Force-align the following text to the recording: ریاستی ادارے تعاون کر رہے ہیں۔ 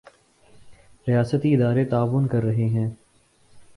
ریاستی 1.07 1.53
ادارے 1.53 1.85
تعاون 1.85 2.27
کر 2.27 2.43
رہے 2.43 2.67
ہیں۔ 2.69 2.89